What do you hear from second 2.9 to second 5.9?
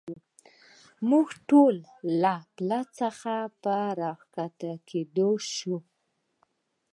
څخه په را کښته کېدو شو.